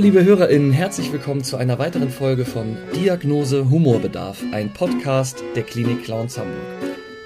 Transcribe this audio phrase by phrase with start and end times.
[0.00, 6.04] Liebe HörerInnen, herzlich willkommen zu einer weiteren Folge von Diagnose Humorbedarf, ein Podcast der Klinik
[6.04, 6.56] Clowns Hamburg.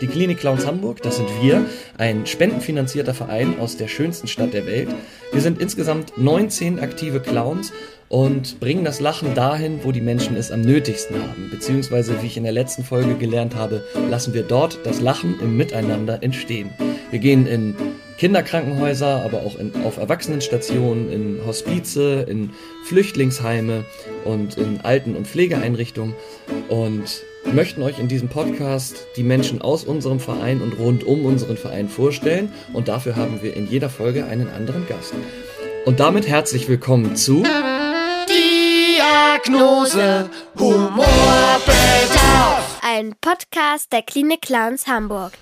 [0.00, 1.64] Die Klinik Clowns Hamburg, das sind wir,
[1.98, 4.88] ein spendenfinanzierter Verein aus der schönsten Stadt der Welt.
[5.30, 7.72] Wir sind insgesamt 19 aktive Clowns
[8.08, 11.50] und bringen das Lachen dahin, wo die Menschen es am nötigsten haben.
[11.52, 15.56] Beziehungsweise, wie ich in der letzten Folge gelernt habe, lassen wir dort das Lachen im
[15.56, 16.70] Miteinander entstehen.
[17.12, 17.76] Wir gehen in
[18.18, 22.50] Kinderkrankenhäuser, aber auch in, auf Erwachsenenstationen, in Hospize, in
[22.84, 23.84] Flüchtlingsheime
[24.24, 26.14] und in Alten- und Pflegeeinrichtungen
[26.68, 31.56] und möchten euch in diesem Podcast die Menschen aus unserem Verein und rund um unseren
[31.56, 35.14] Verein vorstellen und dafür haben wir in jeder Folge einen anderen Gast.
[35.84, 37.44] Und damit herzlich willkommen zu
[38.28, 42.80] Diagnose Humorbedarf.
[42.82, 45.32] Ein Podcast der Klinik Clowns Hamburg.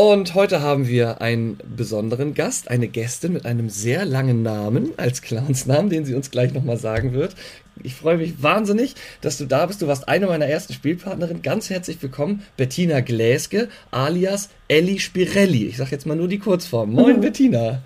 [0.00, 5.22] Und heute haben wir einen besonderen Gast, eine Gästin mit einem sehr langen Namen als
[5.22, 7.34] Clownsnamen, den sie uns gleich nochmal sagen wird.
[7.82, 9.82] Ich freue mich wahnsinnig, dass du da bist.
[9.82, 11.42] Du warst eine meiner ersten Spielpartnerinnen.
[11.42, 15.66] Ganz herzlich willkommen, Bettina Gläske, alias Elli Spirelli.
[15.66, 16.92] Ich sage jetzt mal nur die Kurzform.
[16.92, 17.82] Moin, Bettina.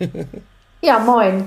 [0.82, 1.44] Ja, moin.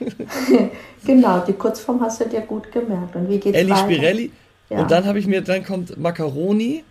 [1.04, 3.16] genau, die Kurzform hast du dir gut gemerkt.
[3.16, 3.82] Und wie geht's Elli weiter?
[3.82, 4.30] Spirelli.
[4.70, 4.78] Ja.
[4.78, 6.84] Und dann habe ich mir, dann kommt Macaroni.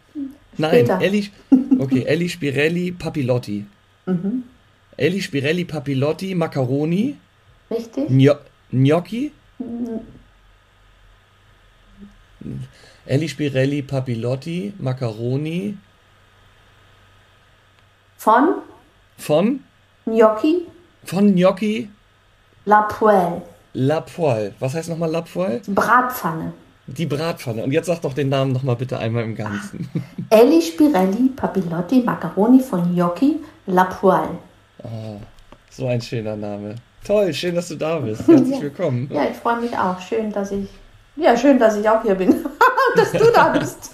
[0.57, 0.89] Nein.
[1.01, 1.29] Elli,
[1.79, 3.65] okay, Elli Spirelli Papilotti.
[4.05, 4.43] Mhm.
[4.97, 7.17] Elli Spirelli Papilotti, Macaroni,
[7.69, 8.07] Richtig?
[8.09, 8.39] Gno
[8.69, 9.31] Gnocchi.
[13.05, 15.77] Elli Spirelli Papilotti, Macaroni
[18.17, 18.61] Von
[19.17, 19.63] von,
[20.05, 20.65] Gnocchi
[21.03, 21.89] von Gnocchi
[22.65, 23.43] La Poêle.
[23.73, 24.53] La Poêle.
[24.59, 25.61] Was heißt nochmal La Poêle?
[25.67, 26.53] Bratpfanne.
[26.87, 27.63] Die Bratpfanne.
[27.63, 29.89] Und jetzt sag doch den Namen nochmal bitte einmal im Ganzen.
[30.29, 33.37] Elli Spirelli Papilotti Macaroni von Gnocchi
[33.67, 34.37] La Poêle.
[35.71, 36.75] So ein schöner Name.
[37.03, 38.27] Toll, schön, dass du da bist.
[38.27, 38.61] Herzlich Ja.
[38.61, 39.09] willkommen.
[39.11, 39.99] Ja, ich freue mich auch.
[39.99, 40.67] Schön, dass ich.
[41.15, 42.45] Ja, schön, dass ich auch hier bin.
[42.95, 43.91] dass du da bist.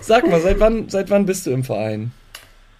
[0.00, 2.12] Sag mal, seit wann, seit wann bist du im Verein?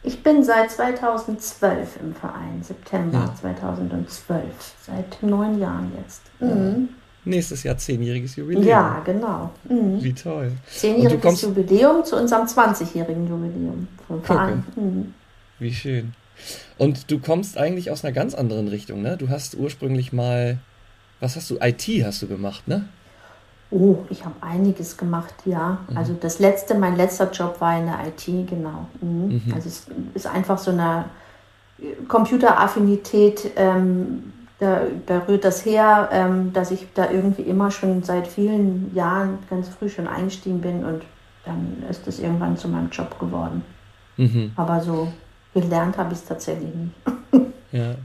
[0.02, 3.34] Ich bin seit 2012 im Verein, September Ja.
[3.34, 4.44] 2012.
[4.86, 6.22] Seit neun Jahren jetzt.
[6.41, 6.88] Mhm.
[7.28, 8.65] Nächstes Jahr zehnjähriges Jubiläum.
[8.65, 9.50] Ja, genau.
[9.69, 10.03] Mhm.
[10.03, 10.53] Wie toll.
[10.71, 14.27] Zehnjähriges Jubiläum zu unserem 20-jährigen Jubiläum vom Gucke.
[14.27, 14.65] Verein.
[14.77, 15.15] Mhm.
[15.59, 16.15] Wie schön.
[16.78, 19.16] Und du kommst eigentlich aus einer ganz anderen Richtung, ne?
[19.16, 20.59] Du hast ursprünglich mal,
[21.21, 21.59] was hast du?
[21.61, 22.89] IT hast du gemacht, ne?
[23.71, 25.78] Oh, ich habe einiges gemacht, ja.
[25.95, 28.89] Also das letzte, mein letzter Job war in der IT, genau.
[29.03, 29.53] Mhm.
[29.55, 31.05] Also es ist einfach so eine
[32.09, 38.26] Computeraffinität, ähm, da, da rührt das her, ähm, dass ich da irgendwie immer schon seit
[38.26, 41.02] vielen Jahren ganz früh schon eingestiegen bin und
[41.44, 43.62] dann ist es irgendwann zu meinem Job geworden.
[44.16, 44.52] Mhm.
[44.56, 45.12] Aber so
[45.54, 46.94] gelernt habe ich es tatsächlich nicht.
[47.70, 47.97] Ja.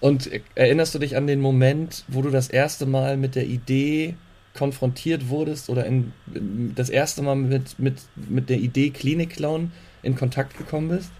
[0.00, 4.16] Und erinnerst du dich an den Moment, wo du das erste Mal mit der Idee
[4.56, 6.14] konfrontiert wurdest oder in,
[6.74, 9.70] das erste Mal mit, mit, mit der Idee Klinik-Clown
[10.02, 11.10] in Kontakt gekommen bist?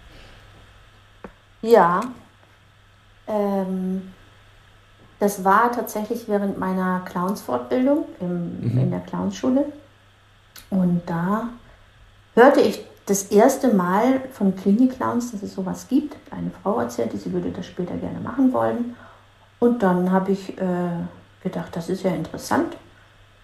[1.61, 2.01] Ja,
[3.29, 4.03] ähm,
[5.23, 9.67] das war tatsächlich während meiner Clowns-Fortbildung im, in der Clownsschule.
[10.69, 11.51] Und da
[12.35, 16.17] hörte ich das erste Mal von Klinik-Clowns, dass es sowas gibt.
[16.33, 18.97] Eine Frau erzählte, sie würde das später gerne machen wollen.
[19.61, 20.91] Und dann habe ich äh,
[21.41, 22.77] gedacht, das ist ja interessant.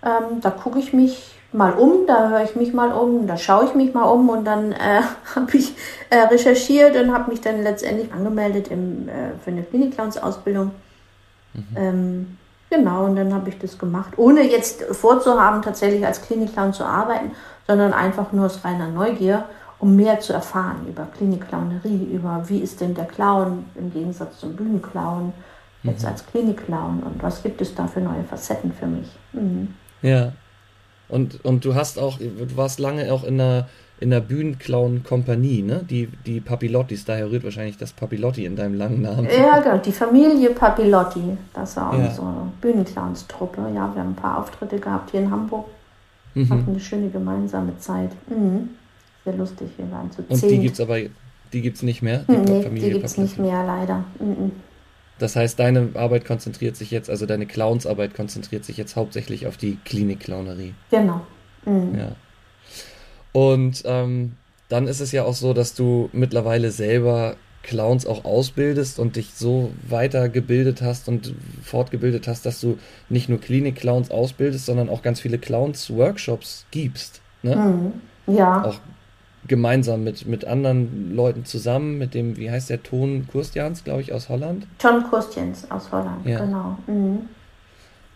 [0.02, 3.66] Ähm, da gucke ich mich mal um, da höre ich mich mal um, da schaue
[3.66, 5.02] ich mich mal um und dann äh,
[5.36, 5.76] habe ich
[6.10, 10.72] äh, recherchiert und habe mich dann letztendlich angemeldet im, äh, für eine Klinik-Clowns-Ausbildung.
[11.76, 12.38] Ähm,
[12.70, 17.32] genau, und dann habe ich das gemacht, ohne jetzt vorzuhaben, tatsächlich als Klinik-Clown zu arbeiten,
[17.66, 19.44] sondern einfach nur aus reiner Neugier,
[19.78, 24.56] um mehr zu erfahren über Klinik-Clownerie, über wie ist denn der Clown im Gegensatz zum
[24.56, 25.32] Bühnenclown,
[25.84, 29.08] jetzt als Klinik-Clown und was gibt es da für neue Facetten für mich.
[29.32, 29.74] Mhm.
[30.02, 30.32] Ja.
[31.08, 33.68] Und, und du hast auch, du warst lange auch in einer,
[34.00, 35.84] in einer Bühnenclown-Kompanie, ne?
[35.88, 39.26] Die, die Papilottis, daher rührt wahrscheinlich das Papilotti in deinem langen Namen.
[39.36, 42.06] Ja, genau, die Familie Papilotti, das war Ja.
[42.06, 43.60] unsere Bühnenclowns-Truppe.
[43.74, 45.66] Ja, wir haben ein paar Auftritte gehabt hier in Hamburg,
[46.34, 46.48] Mhm.
[46.50, 48.10] hatten eine schöne gemeinsame Zeit.
[48.28, 48.70] Mhm.
[49.24, 50.62] Sehr lustig, wir waren zu Und die zehn.
[50.62, 50.98] gibt's aber,
[51.52, 53.20] die gibt's nicht mehr, die nee, Familie die gibt es Papilotti.
[53.20, 54.04] nicht mehr, leider.
[54.20, 54.52] Mhm.
[55.18, 59.56] Das heißt, deine Arbeit konzentriert sich jetzt, also deine Clownsarbeit konzentriert sich jetzt hauptsächlich auf
[59.56, 60.74] die Klinik-Clownerie.
[60.92, 61.22] Genau.
[61.66, 61.98] Mhm.
[61.98, 62.12] Ja.
[63.38, 64.32] Und ähm,
[64.68, 69.34] dann ist es ja auch so, dass du mittlerweile selber Clowns auch ausbildest und dich
[69.34, 75.20] so weitergebildet hast und fortgebildet hast, dass du nicht nur Klinik-Clowns ausbildest, sondern auch ganz
[75.20, 77.20] viele Clowns-Workshops gibst.
[77.42, 77.54] Ne?
[78.26, 78.34] Mhm.
[78.34, 78.80] Ja, Auch
[79.46, 84.12] gemeinsam mit, mit anderen Leuten zusammen, mit dem, wie heißt der Ton, Kurstjans, glaube ich,
[84.12, 84.66] aus Holland.
[84.82, 86.40] John Kurstjens aus Holland, Ja.
[86.44, 86.76] genau.
[86.86, 87.20] Mhm.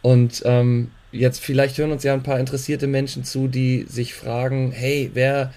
[0.03, 4.73] Und ähm, jetzt vielleicht hören uns ja ein paar interessierte Menschen zu, die sich fragen,
[4.73, 5.53] hey, wer,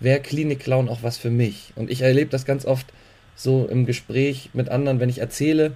[0.00, 1.72] wer Klinik-Clown auch was für mich?
[1.76, 2.86] Und ich erlebe das ganz oft
[3.34, 5.72] so im Gespräch mit anderen, wenn ich erzähle,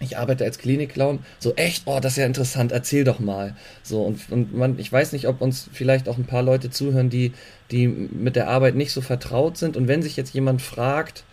[0.00, 3.56] ich arbeite als Klinik-Clown, so echt, oh, das ist ja interessant, erzähl doch mal.
[3.82, 7.08] So, und, und man, ich weiß nicht, ob uns vielleicht auch ein paar Leute zuhören,
[7.08, 7.32] die,
[7.70, 9.76] die mit der Arbeit nicht so vertraut sind.
[9.76, 11.24] Und wenn sich jetzt jemand fragt,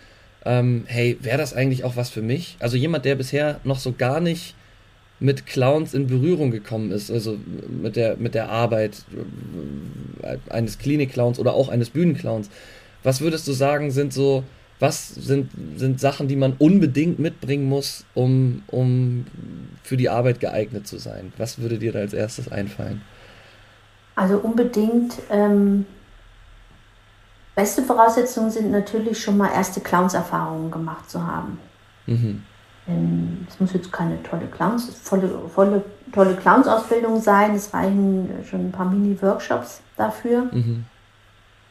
[0.46, 2.56] ähm, hey, wäre das eigentlich auch was für mich?
[2.60, 4.56] Also jemand, der bisher noch so gar nicht
[5.20, 7.38] mit Clowns in Berührung gekommen ist, also
[7.70, 9.06] mit der, mit der Arbeit
[10.22, 12.50] äh, eines Klinik-Clowns oder auch eines Bühnenclowns.
[13.04, 14.44] Was würdest du sagen, sind so,
[14.80, 19.26] was sind, sind Sachen, die man unbedingt mitbringen muss, um, um
[19.84, 21.32] für die Arbeit geeignet zu sein?
[21.38, 23.02] Was würde dir da als erstes einfallen?
[24.16, 25.86] Also unbedingt ähm,
[27.56, 31.60] Beste Voraussetzungen sind natürlich schon mal erste Clowns-Erfahrungen gemacht zu haben.
[32.08, 32.44] Mhm.
[33.48, 37.56] Es muss jetzt keine tolle Clowns, volle, volle, tolle Clowns-Ausbildung sein.
[37.56, 40.50] Es reichen schon ein paar Mini-Workshops dafür.
[40.52, 40.86] Mhm.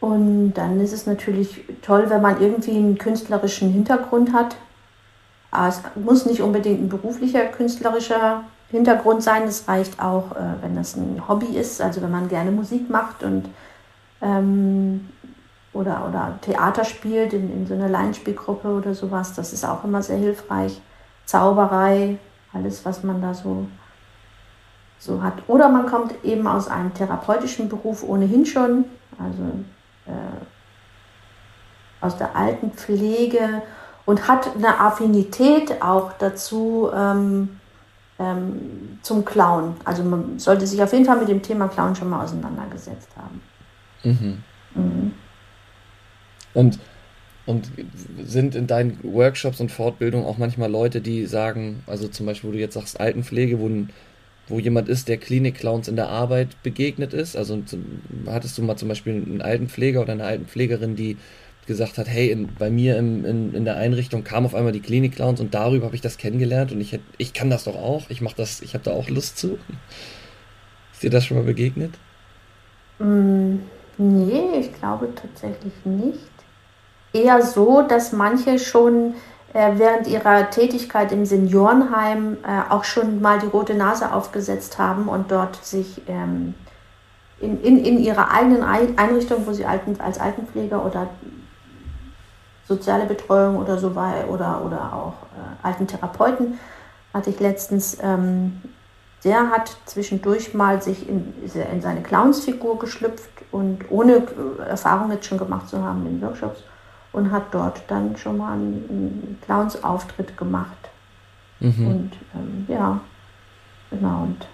[0.00, 4.56] Und dann ist es natürlich toll, wenn man irgendwie einen künstlerischen Hintergrund hat.
[5.50, 9.42] Aber es muss nicht unbedingt ein beruflicher künstlerischer Hintergrund sein.
[9.44, 13.22] Es reicht auch, äh, wenn das ein Hobby ist, also wenn man gerne Musik macht
[13.22, 13.50] und
[14.22, 15.08] ähm,
[15.74, 19.34] oder, oder Theater spielt in, in so einer Laienspielgruppe oder sowas.
[19.34, 20.80] Das ist auch immer sehr hilfreich.
[21.24, 22.18] Zauberei,
[22.52, 23.66] alles, was man da so,
[24.98, 25.34] so hat.
[25.48, 28.84] Oder man kommt eben aus einem therapeutischen Beruf ohnehin schon,
[29.18, 29.42] also
[30.06, 30.44] äh,
[32.00, 33.62] aus der alten Pflege
[34.04, 37.60] und hat eine Affinität auch dazu ähm,
[38.18, 39.76] ähm, zum Clown.
[39.84, 43.40] Also man sollte sich auf jeden Fall mit dem Thema Clown schon mal auseinandergesetzt haben.
[44.02, 44.42] Mhm.
[44.74, 45.14] Mhm.
[46.54, 46.78] Und,
[47.46, 47.70] und
[48.24, 52.52] sind in deinen Workshops und Fortbildungen auch manchmal Leute, die sagen, also zum Beispiel, wo
[52.52, 53.68] du jetzt sagst, Altenpflege, wo,
[54.48, 57.36] wo jemand ist, der Klinik-Clowns in der Arbeit begegnet ist?
[57.36, 57.60] Also
[58.26, 61.16] hattest du mal zum Beispiel einen Altenpfleger oder eine Altenpflegerin, die
[61.66, 64.80] gesagt hat, hey, in, bei mir im, in, in der Einrichtung kam auf einmal die
[64.80, 68.20] Klinik-Clowns und darüber habe ich das kennengelernt und ich, ich kann das doch auch, ich
[68.20, 69.58] mache das, ich habe da auch Lust zu.
[70.92, 71.94] Ist dir das schon mal begegnet?
[72.98, 73.56] Mm,
[73.98, 76.31] nee, ich glaube tatsächlich nicht
[77.12, 79.14] eher so, dass manche schon
[79.52, 85.08] äh, während ihrer Tätigkeit im Seniorenheim äh, auch schon mal die rote Nase aufgesetzt haben
[85.08, 86.54] und dort sich ähm,
[87.38, 91.08] in, in, in ihrer eigenen Einrichtung, wo sie Alten, als Altenpfleger oder
[92.66, 96.58] soziale Betreuung oder so war oder, oder auch äh, Altentherapeuten,
[97.12, 98.62] hatte ich letztens, ähm,
[99.24, 104.22] der hat zwischendurch mal sich in, in seine Clownsfigur geschlüpft und ohne
[104.66, 106.62] Erfahrung jetzt schon gemacht zu haben in Workshops
[107.12, 110.90] und hat dort dann schon mal einen, einen Clowns-Auftritt gemacht.
[111.60, 111.86] Mhm.
[111.86, 113.00] Und ähm, ja,
[113.90, 114.22] genau.
[114.22, 114.46] Und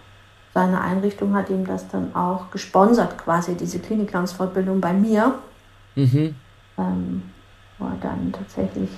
[0.54, 5.34] seine Einrichtung hat ihm das dann auch gesponsert, quasi diese Klinik-Clowns-Fortbildung bei mir.
[5.94, 6.34] Mhm.
[6.76, 7.22] Ähm,
[7.78, 8.90] wo er dann tatsächlich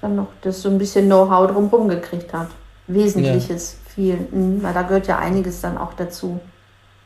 [0.00, 2.48] dann noch das so ein bisschen Know-how drumherum gekriegt hat.
[2.86, 3.90] Wesentliches, ja.
[3.90, 6.40] viel, mh, weil da gehört ja einiges dann auch dazu.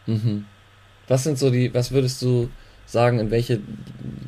[0.06, 0.44] Mhm.
[1.08, 2.48] Was sind so die, was würdest du
[2.92, 3.60] sagen, in welche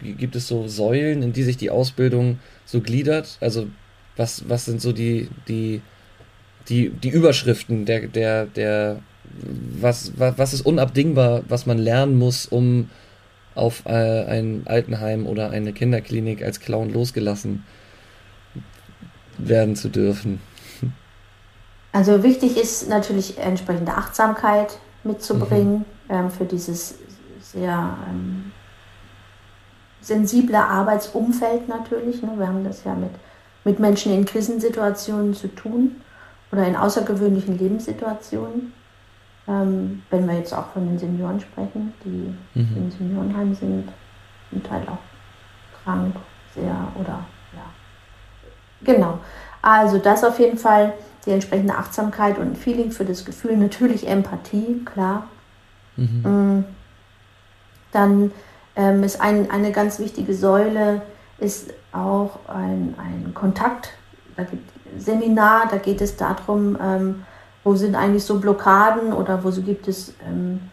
[0.02, 3.36] gibt es so Säulen, in die sich die Ausbildung so gliedert?
[3.40, 3.66] Also
[4.16, 5.82] was, was sind so die, die,
[6.68, 9.00] die, die Überschriften der, der, der,
[9.80, 12.88] was, was, was ist unabdingbar, was man lernen muss, um
[13.54, 17.64] auf äh, ein Altenheim oder eine Kinderklinik als Clown losgelassen
[19.38, 20.40] werden zu dürfen?
[21.92, 26.14] Also wichtig ist natürlich entsprechende Achtsamkeit mitzubringen mhm.
[26.14, 26.98] ähm, für dieses
[27.40, 28.52] sehr ähm,
[30.04, 32.22] sensible Arbeitsumfeld natürlich.
[32.22, 32.32] Ne?
[32.36, 33.10] Wir haben das ja mit,
[33.64, 35.96] mit Menschen in Krisensituationen zu tun
[36.52, 38.72] oder in außergewöhnlichen Lebenssituationen.
[39.46, 42.76] Ähm, wenn wir jetzt auch von den Senioren sprechen, die mhm.
[42.76, 43.88] im Seniorenheim sind,
[44.50, 44.98] zum Teil auch
[45.82, 46.14] krank,
[46.54, 47.64] sehr oder ja.
[48.84, 49.18] Genau.
[49.60, 50.94] Also das auf jeden Fall
[51.26, 55.28] die entsprechende Achtsamkeit und ein Feeling für das Gefühl, natürlich Empathie, klar.
[55.96, 56.22] Mhm.
[56.22, 56.64] Mm.
[57.92, 58.32] Dann
[58.76, 61.02] ähm, ist ein, eine ganz wichtige Säule,
[61.38, 63.90] ist auch ein, ein Kontakt.
[64.36, 67.24] Da gibt Seminar, da geht es darum, ähm,
[67.62, 70.70] wo sind eigentlich so Blockaden oder wo so gibt es ähm,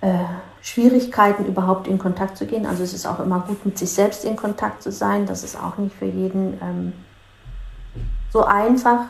[0.00, 0.24] äh,
[0.62, 2.64] Schwierigkeiten, überhaupt in Kontakt zu gehen.
[2.64, 5.26] Also es ist auch immer gut, mit sich selbst in Kontakt zu sein.
[5.26, 6.92] Das ist auch nicht für jeden ähm,
[8.32, 9.06] so einfach.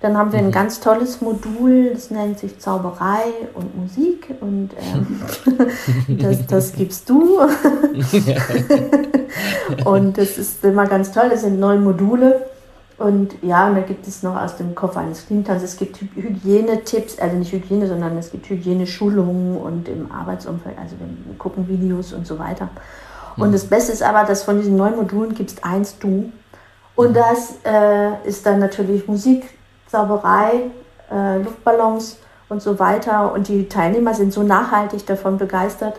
[0.00, 0.52] Dann haben wir ein mhm.
[0.52, 3.24] ganz tolles Modul, das nennt sich Zauberei
[3.54, 5.20] und Musik und ähm,
[6.18, 7.40] das, das gibst du.
[9.84, 12.46] und das ist immer ganz toll, das sind neun Module
[12.98, 17.18] Und ja, und da gibt es noch aus dem Kopf eines Kliniktans, es gibt Hygienetipps,
[17.18, 22.24] also nicht Hygiene, sondern es gibt Hygieneschulungen und im Arbeitsumfeld, also wir gucken Videos und
[22.24, 22.68] so weiter.
[23.36, 23.52] Und mhm.
[23.52, 26.30] das Beste ist aber, dass von diesen neun Modulen gibt es eins Du.
[26.94, 27.14] Und mhm.
[27.14, 29.57] das äh, ist dann natürlich Musik,
[29.90, 30.70] Zauberei,
[31.10, 32.18] äh, Luftballons
[32.48, 33.32] und so weiter.
[33.32, 35.98] Und die Teilnehmer sind so nachhaltig davon begeistert,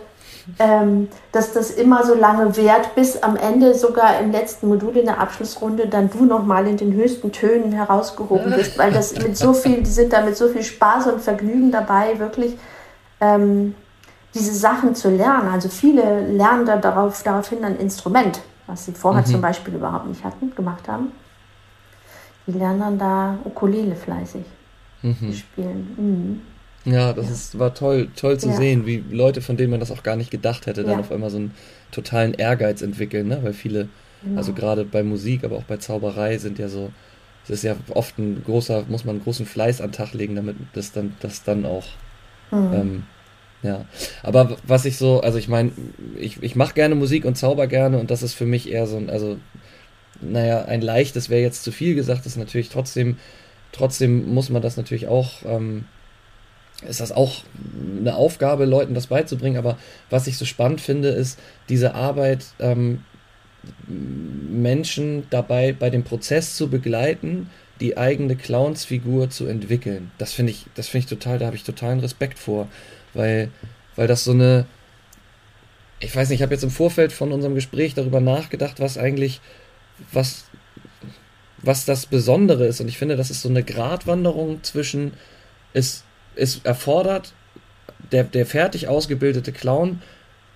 [0.58, 5.06] ähm, dass das immer so lange währt, bis am Ende sogar im letzten Modul in
[5.06, 9.52] der Abschlussrunde dann du nochmal in den höchsten Tönen herausgehoben bist, weil das mit so
[9.52, 12.56] viel, die sind da mit so viel Spaß und Vergnügen dabei, wirklich
[13.20, 13.74] ähm,
[14.34, 15.48] diese Sachen zu lernen.
[15.52, 19.32] Also viele lernen da darauf, daraufhin ein Instrument, was sie vorher mhm.
[19.32, 21.12] zum Beispiel überhaupt nicht hatten, gemacht haben.
[22.46, 24.44] Die lernen dann da Ukulele fleißig
[25.02, 25.32] mhm.
[25.32, 25.94] spielen.
[25.96, 26.40] Mhm.
[26.84, 27.32] Ja, das ja.
[27.32, 28.56] Ist, war toll, toll zu ja.
[28.56, 31.00] sehen, wie Leute, von denen man das auch gar nicht gedacht hätte, dann ja.
[31.00, 31.54] auf einmal so einen
[31.90, 33.40] totalen Ehrgeiz entwickeln, ne?
[33.42, 33.88] Weil viele,
[34.22, 34.38] genau.
[34.38, 36.90] also gerade bei Musik, aber auch bei Zauberei sind ja so,
[37.44, 40.36] es ist ja oft ein großer, muss man einen großen Fleiß an den Tag legen,
[40.36, 41.84] damit das dann, das dann auch,
[42.50, 42.72] mhm.
[42.72, 43.02] ähm,
[43.62, 43.84] ja.
[44.22, 45.72] Aber was ich so, also ich meine,
[46.18, 48.96] ich, ich mache gerne Musik und zauber gerne und das ist für mich eher so
[48.96, 49.36] ein, also,
[50.20, 53.16] naja, ein leichtes wäre jetzt zu viel gesagt, ist natürlich trotzdem,
[53.72, 55.84] trotzdem muss man das natürlich auch, ähm,
[56.86, 57.42] ist das auch
[57.98, 59.58] eine Aufgabe, Leuten das beizubringen.
[59.58, 63.04] Aber was ich so spannend finde, ist diese Arbeit, ähm,
[63.86, 67.50] Menschen dabei bei dem Prozess zu begleiten,
[67.80, 70.10] die eigene Clownsfigur zu entwickeln.
[70.18, 72.68] Das finde ich, das finde ich total, da habe ich totalen Respekt vor,
[73.14, 73.50] weil,
[73.96, 74.66] weil das so eine,
[75.98, 79.40] ich weiß nicht, ich habe jetzt im Vorfeld von unserem Gespräch darüber nachgedacht, was eigentlich,
[80.12, 80.44] was,
[81.58, 82.80] was das Besondere ist.
[82.80, 85.12] Und ich finde, das ist so eine Gratwanderung zwischen,
[85.72, 86.04] ist
[86.36, 87.32] es erfordert,
[88.12, 90.00] der, der fertig ausgebildete Clown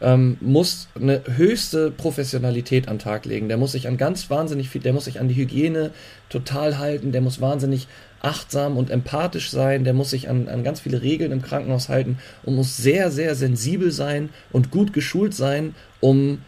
[0.00, 3.48] ähm, muss eine höchste Professionalität an den Tag legen.
[3.48, 5.92] Der muss sich an ganz wahnsinnig viel, der muss sich an die Hygiene
[6.28, 7.86] total halten, der muss wahnsinnig
[8.20, 12.18] achtsam und empathisch sein, der muss sich an, an ganz viele Regeln im Krankenhaus halten
[12.42, 16.40] und muss sehr, sehr sensibel sein und gut geschult sein, um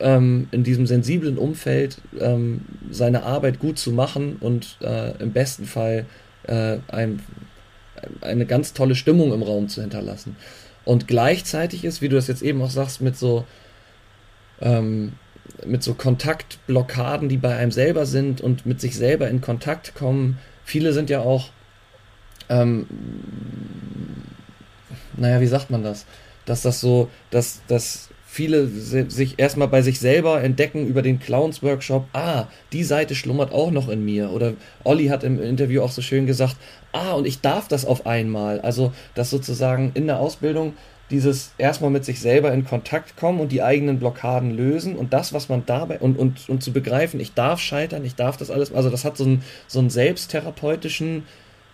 [0.00, 5.64] ähm, in diesem sensiblen Umfeld ähm, seine Arbeit gut zu machen und äh, im besten
[5.64, 6.06] Fall
[6.44, 7.20] äh, ein
[8.20, 10.36] eine ganz tolle Stimmung im Raum zu hinterlassen.
[10.84, 13.44] Und gleichzeitig ist, wie du das jetzt eben auch sagst, mit so,
[14.60, 15.14] ähm,
[15.66, 20.38] mit so Kontaktblockaden, die bei einem selber sind und mit sich selber in Kontakt kommen.
[20.64, 21.50] Viele sind ja auch,
[22.48, 22.86] ähm,
[25.16, 26.06] naja, wie sagt man das?
[26.46, 31.62] Dass das so, dass, dass viele sich erstmal bei sich selber entdecken über den Clowns
[31.62, 34.30] Workshop, ah, die Seite schlummert auch noch in mir.
[34.30, 34.52] Oder
[34.84, 36.56] Olli hat im Interview auch so schön gesagt,
[36.92, 38.60] ah, und ich darf das auf einmal.
[38.60, 40.74] Also, dass sozusagen in der Ausbildung
[41.10, 45.32] dieses erstmal mit sich selber in Kontakt kommen und die eigenen Blockaden lösen und das,
[45.32, 48.74] was man dabei und, und, und zu begreifen, ich darf scheitern, ich darf das alles,
[48.74, 51.24] also das hat so einen, so einen selbsttherapeutischen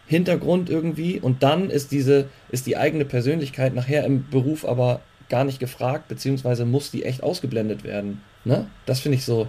[0.06, 5.45] Hintergrund irgendwie und dann ist diese, ist die eigene Persönlichkeit nachher im Beruf aber gar
[5.45, 8.23] nicht gefragt, beziehungsweise muss die echt ausgeblendet werden.
[8.45, 8.66] Ne?
[8.87, 9.49] Das finde ich so.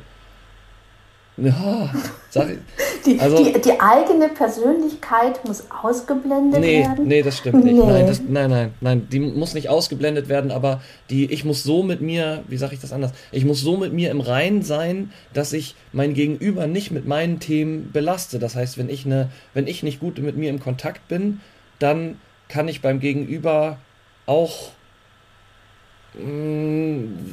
[1.38, 1.94] Ja,
[2.30, 2.58] sag ich,
[3.06, 7.08] die, also, die, die, eigene Persönlichkeit muss ausgeblendet nee, werden?
[7.08, 7.76] Nee, das stimmt nicht.
[7.76, 7.86] Nee.
[7.86, 11.84] Nein, das, nein, nein, nein, die muss nicht ausgeblendet werden, aber die, ich muss so
[11.84, 13.12] mit mir, wie sage ich das anders?
[13.34, 17.42] Ich muss so mit mir im Reinen sein, dass ich mein Gegenüber nicht mit meinen
[17.42, 18.40] Themen belaste.
[18.40, 21.42] Das heißt, wenn ich, eine, wenn ich nicht gut mit mir im Kontakt bin,
[21.80, 22.18] dann
[22.48, 23.78] kann ich beim Gegenüber
[24.26, 24.72] auch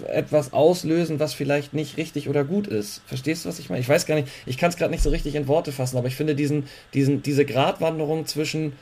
[0.08, 3.02] Etwas auslösen, was vielleicht nicht richtig oder gut ist.
[3.06, 3.80] Verstehst du, was ich meine?
[3.80, 6.08] Ich weiß gar nicht, ich kann es gerade nicht so richtig in Worte fassen, aber
[6.08, 8.72] ich finde diesen, diesen, diese Gratwanderung zwischen,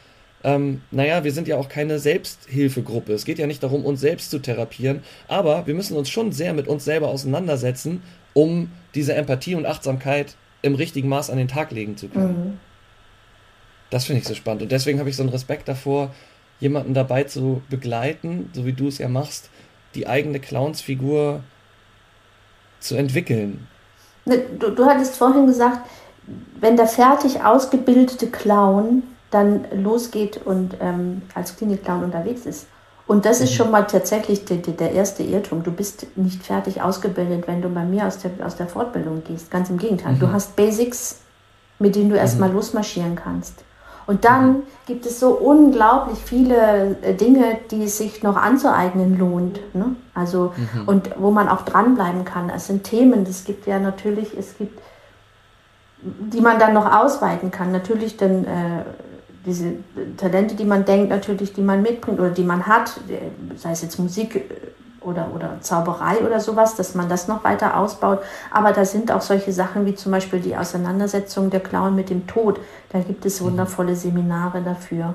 [0.42, 3.12] ähm, naja, wir sind ja auch keine Selbsthilfegruppe.
[3.12, 6.54] Es geht ja nicht darum, uns selbst zu therapieren, aber wir müssen uns schon sehr
[6.54, 8.02] mit uns selber auseinandersetzen,
[8.33, 12.45] um diese Empathie und Achtsamkeit im richtigen Maß an den Tag legen zu können.
[12.45, 12.59] Mhm.
[13.90, 14.62] Das finde ich so spannend.
[14.62, 16.14] Und deswegen habe ich so einen Respekt davor,
[16.61, 19.50] jemanden dabei zu begleiten, so wie du es ja machst,
[19.94, 21.42] die eigene Clownsfigur
[22.80, 23.66] zu entwickeln.
[24.25, 25.80] Ne, du, du hattest vorhin gesagt,
[26.61, 32.66] wenn der fertig ausgebildete Clown dann losgeht und ähm, als Klinikclown unterwegs ist.
[33.06, 33.54] Und das ist mhm.
[33.56, 35.62] schon mal tatsächlich der, der erste Irrtum.
[35.62, 39.50] Du bist nicht fertig ausgebildet, wenn du bei mir aus der, aus der Fortbildung gehst.
[39.50, 40.12] Ganz im Gegenteil.
[40.12, 40.20] Mhm.
[40.20, 41.20] Du hast Basics,
[41.78, 42.56] mit denen du erstmal mhm.
[42.56, 43.64] losmarschieren kannst.
[44.11, 49.61] Und dann gibt es so unglaublich viele äh, Dinge, die es sich noch anzueignen lohnt.
[49.73, 49.95] Ne?
[50.14, 50.88] Also, mhm.
[50.88, 52.50] und wo man auch dranbleiben kann.
[52.50, 54.81] Es sind Themen, es gibt ja natürlich, es gibt,
[56.02, 57.71] die man dann noch ausweiten kann.
[57.71, 58.83] Natürlich dann äh,
[59.47, 59.75] diese
[60.17, 62.99] Talente, die man denkt, natürlich, die man mitbringt oder die man hat,
[63.55, 64.43] sei es jetzt Musik äh,
[65.00, 68.21] oder, oder Zauberei oder sowas, dass man das noch weiter ausbaut.
[68.50, 72.26] Aber da sind auch solche Sachen wie zum Beispiel die Auseinandersetzung der Clown mit dem
[72.26, 72.61] Tod.
[72.90, 75.14] Da gibt es wundervolle Seminare dafür.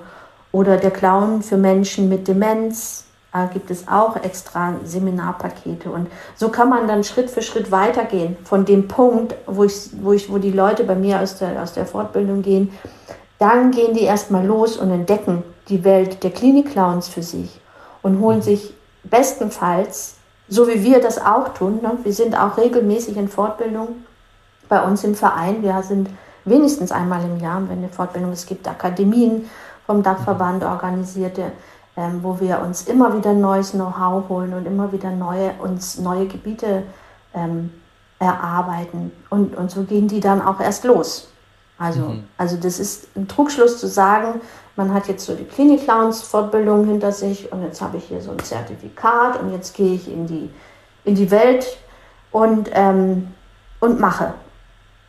[0.52, 3.06] Oder der Clown für Menschen mit Demenz.
[3.32, 5.90] Da gibt es auch extra Seminarpakete.
[5.90, 8.38] Und so kann man dann Schritt für Schritt weitergehen.
[8.46, 11.74] Von dem Punkt, wo, ich, wo, ich, wo die Leute bei mir aus der, aus
[11.74, 12.72] der Fortbildung gehen,
[13.38, 17.60] dann gehen die erstmal los und entdecken die Welt der Klinik-Clowns für sich
[18.02, 18.44] und holen mhm.
[18.44, 18.74] sich
[19.10, 20.16] bestenfalls,
[20.48, 21.98] so wie wir das auch tun, ne?
[22.04, 24.04] wir sind auch regelmäßig in Fortbildung
[24.70, 25.64] bei uns im Verein.
[25.64, 26.10] Wir sind
[26.44, 29.50] wenigstens einmal im Jahr, wenn eine Fortbildung, es gibt Akademien
[29.86, 30.70] vom Dachverband mhm.
[30.70, 31.52] organisierte,
[31.98, 36.28] ähm, wo wir uns immer wieder neues Know-how holen und immer wieder neue, uns neue
[36.28, 36.84] Gebiete
[37.34, 37.72] ähm,
[38.20, 39.12] erarbeiten.
[39.30, 41.30] Und, und so gehen die dann auch erst los.
[41.78, 42.24] Also, mhm.
[42.38, 44.42] also das ist ein Trugschluss zu sagen,
[44.76, 48.40] man hat jetzt so die Klinik-Clowns-Fortbildung hinter sich und jetzt habe ich hier so ein
[48.40, 50.50] Zertifikat und jetzt gehe ich in die,
[51.06, 51.78] in die Welt
[52.32, 53.30] und, ähm,
[53.80, 54.34] und mache.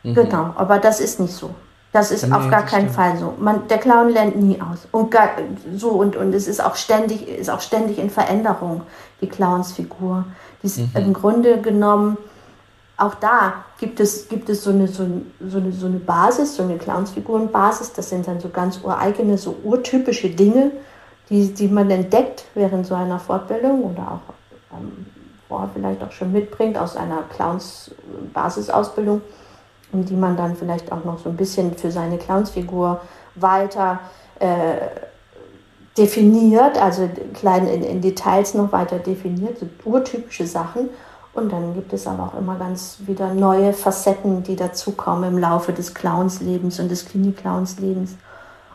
[0.03, 0.13] Mhm.
[0.13, 1.53] Genau, aber das ist nicht so.
[1.91, 2.95] Das ist ja, auf gar keinen stimmt.
[2.95, 3.33] Fall so.
[3.39, 4.87] Man, der Clown lernt nie aus.
[4.91, 5.29] Und gar,
[5.75, 8.81] so und, und es ist auch ständig, ist auch ständig in Veränderung,
[9.21, 10.25] die Clownsfigur.
[10.61, 10.89] Die ist mhm.
[10.95, 12.17] im Grunde genommen
[12.97, 16.77] auch da gibt es, gibt es so, eine, so, eine, so eine Basis, so eine
[16.77, 17.93] Clownsfigurenbasis.
[17.93, 20.71] Das sind dann so ganz ureigene, so urtypische Dinge,
[21.29, 25.05] die, die man entdeckt während so einer Fortbildung oder auch ähm,
[25.47, 29.21] vorher vielleicht auch schon mitbringt aus einer Clowns-Basisausbildung
[29.91, 33.01] und die man dann vielleicht auch noch so ein bisschen für seine Clownsfigur
[33.35, 33.99] weiter
[34.39, 34.77] äh,
[35.97, 40.89] definiert, also klein in, in Details noch weiter definiert, so urtypische Sachen.
[41.37, 45.71] Und dann gibt es aber auch immer ganz wieder neue Facetten, die dazukommen im Laufe
[45.71, 48.15] des Clownslebens und des Klinik-Clownslebens.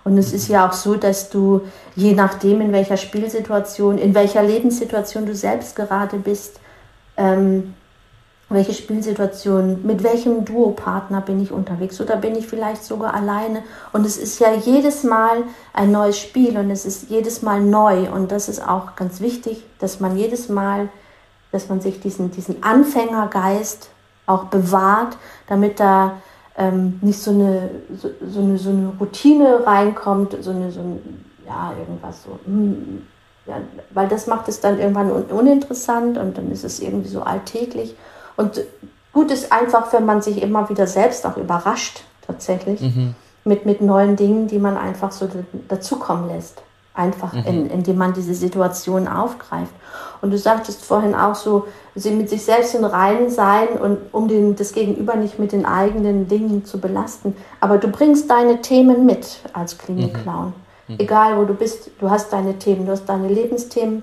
[0.05, 1.62] Und es ist ja auch so, dass du,
[1.96, 6.61] je nachdem, in welcher Spielsituation, in welcher Lebenssituation du selbst gerade bist,
[7.16, 7.75] ähm,
[8.48, 13.64] welche Spielsituation, mit welchem Duopartner bin ich unterwegs oder bin ich vielleicht sogar alleine.
[13.92, 18.09] Und es ist ja jedes Mal ein neues Spiel und es ist jedes Mal neu.
[18.12, 20.90] Und das ist auch ganz wichtig, dass man jedes Mal
[21.53, 23.91] dass man sich diesen, diesen Anfängergeist
[24.27, 26.15] auch bewahrt, damit da
[26.57, 31.25] ähm, nicht so eine, so, so, eine, so eine Routine reinkommt, so eine, so ein,
[31.47, 33.07] ja, irgendwas so, hm,
[33.47, 33.57] ja,
[33.91, 37.97] weil das macht es dann irgendwann un uninteressant und dann ist es irgendwie so alltäglich.
[38.37, 38.62] Und
[39.12, 43.15] gut ist einfach, wenn man sich immer wieder selbst auch überrascht, tatsächlich, mhm.
[43.45, 45.29] mit, mit neuen Dingen, die man einfach so
[45.69, 46.62] dazukommen lässt
[46.95, 47.45] einfach, mhm.
[47.47, 49.73] in, indem man diese Situation aufgreift.
[50.21, 54.29] Und du sagtest vorhin auch so, sie mit sich selbst in Reinen sein und um
[54.29, 57.37] den, das Gegenüber nicht mit den eigenen Dingen zu belasten.
[57.61, 60.53] Aber du bringst deine Themen mit als Klinik-Clown.
[60.89, 60.95] Mhm.
[60.95, 61.01] mhm.
[61.01, 64.03] Egal wo du bist, du hast deine Themen, du hast deine Lebensthemen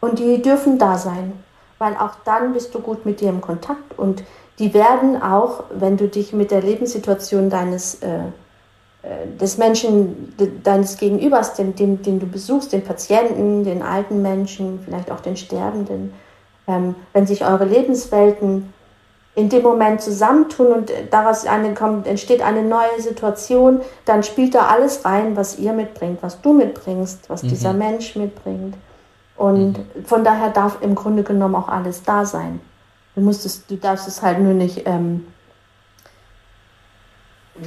[0.00, 1.32] und die dürfen da sein.
[1.78, 4.22] Weil auch dann bist du gut mit dir im Kontakt und
[4.58, 8.20] die werden auch, wenn du dich mit der Lebenssituation deines äh, äh,
[9.40, 15.10] des Menschen, deines Gegenübers, den, den, den du besuchst, den Patienten, den alten Menschen, vielleicht
[15.10, 16.12] auch den Sterbenden,
[16.66, 18.72] ähm, wenn sich eure Lebenswelten
[19.36, 24.66] in dem Moment zusammentun und daraus eine, kommt, entsteht eine neue Situation, dann spielt da
[24.66, 27.48] alles rein, was ihr mitbringt, was du mitbringst, was mhm.
[27.48, 28.76] dieser Mensch mitbringt.
[29.36, 30.04] Und mhm.
[30.06, 32.60] von daher darf im Grunde genommen auch alles da sein.
[33.14, 35.26] Du, musst es, du darfst es halt nur nicht ähm,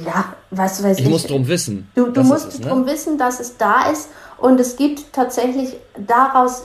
[0.04, 1.04] ja, was weiß ich.
[1.04, 1.90] Ich muss drum wissen.
[1.94, 2.68] Du, du musst ist, ne?
[2.68, 4.10] drum wissen, dass es da ist.
[4.38, 6.64] Und es gibt tatsächlich daraus,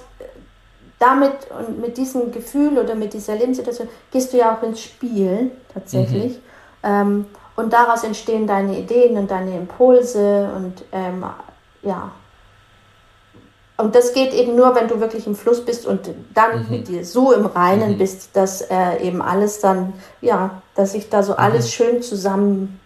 [1.00, 5.52] damit und mit diesem Gefühl oder mit dieser Lebenssituation, gehst du ja auch ins Spiel
[5.74, 6.34] tatsächlich.
[6.34, 6.42] Mhm.
[6.84, 11.24] Ähm, und daraus entstehen deine Ideen und deine Impulse und ähm,
[11.82, 12.12] ja.
[13.78, 16.70] Und das geht eben nur, wenn du wirklich im Fluss bist und dann mhm.
[16.70, 17.98] mit dir so im Reinen mhm.
[17.98, 21.40] bist, dass äh, eben alles dann, ja, dass sich da so mhm.
[21.40, 22.80] alles schön zusammen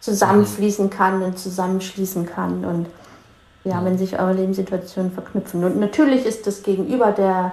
[0.00, 2.86] zusammenfließen kann und zusammenschließen kann und
[3.64, 5.62] ja, wenn sich eure Lebenssituationen verknüpfen.
[5.64, 7.52] Und natürlich ist das Gegenüber der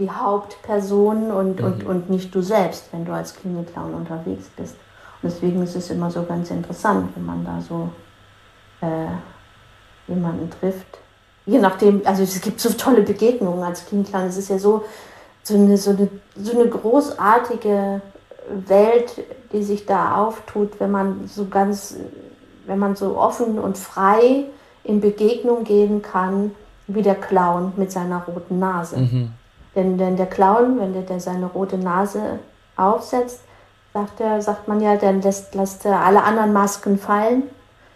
[0.00, 1.66] die Hauptperson und, mhm.
[1.66, 4.74] und, und nicht du selbst, wenn du als Klinik-Clown unterwegs bist.
[5.22, 7.90] Und deswegen ist es immer so ganz interessant, wenn man da so
[8.80, 9.10] äh,
[10.08, 10.98] jemanden trifft.
[11.44, 14.26] Je nachdem, also es gibt so tolle Begegnungen als Klinik-Clown.
[14.26, 14.84] Es ist ja so,
[15.42, 18.00] so eine, so eine, so eine großartige
[18.66, 21.96] Welt, die sich da auftut, wenn man so ganz,
[22.66, 24.44] wenn man so offen und frei
[24.84, 26.52] in Begegnung gehen kann,
[26.86, 28.98] wie der Clown mit seiner roten Nase.
[28.98, 29.30] Mhm.
[29.74, 32.40] Denn, denn der Clown, wenn der, der seine rote Nase
[32.76, 33.40] aufsetzt,
[33.92, 37.44] sagt, er, sagt man ja, dann lässt, lässt er alle anderen Masken fallen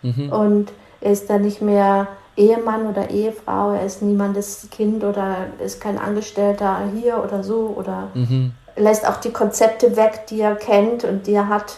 [0.03, 0.31] mhm.
[0.31, 5.81] und er ist dann nicht mehr Ehemann oder Ehefrau, er ist niemandes Kind oder ist
[5.81, 8.53] kein Angestellter hier oder so oder mhm.
[8.77, 11.77] Lässt auch die Konzepte weg, die er kennt und die er hat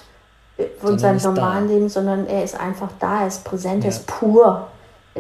[0.80, 1.74] von seinem normalen da.
[1.74, 3.90] Leben, sondern er ist einfach da, er ist präsent, ja.
[3.90, 4.68] er ist pur.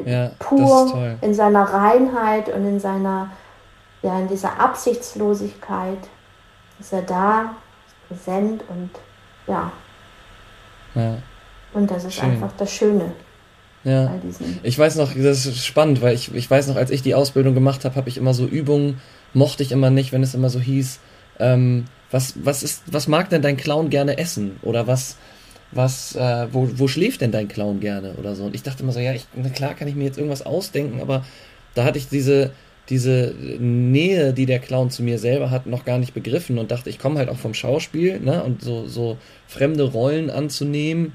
[0.04, 3.30] Ja, pur in seiner Reinheit und in seiner,
[4.02, 5.98] ja, in dieser Absichtslosigkeit
[6.78, 7.54] ist er da,
[7.86, 8.90] ist präsent und
[9.46, 9.72] ja.
[10.94, 11.16] ja.
[11.72, 12.30] Und das ist Schön.
[12.30, 13.12] einfach das Schöne.
[13.84, 14.10] Ja.
[14.64, 17.54] Ich weiß noch, das ist spannend, weil ich, ich weiß noch, als ich die Ausbildung
[17.54, 19.00] gemacht habe, habe ich immer so Übungen,
[19.32, 20.98] mochte ich immer nicht, wenn es immer so hieß,
[21.38, 24.58] ähm, was, was ist, was mag denn dein Clown gerne essen?
[24.62, 25.16] Oder was,
[25.72, 28.44] was, äh, wo, wo schläft denn dein Clown gerne oder so?
[28.44, 31.00] Und ich dachte immer so, ja, ich, na klar kann ich mir jetzt irgendwas ausdenken,
[31.00, 31.24] aber
[31.74, 32.52] da hatte ich diese,
[32.88, 36.88] diese Nähe, die der Clown zu mir selber hat, noch gar nicht begriffen und dachte,
[36.90, 38.42] ich komme halt auch vom Schauspiel, ne?
[38.44, 41.12] Und so, so fremde Rollen anzunehmen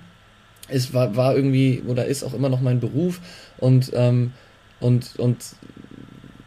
[0.71, 3.19] es war, war irgendwie oder ist auch immer noch mein Beruf
[3.57, 4.33] und, ähm,
[4.79, 5.37] und, und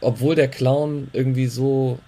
[0.01, 1.99] obwohl der Clown irgendwie so,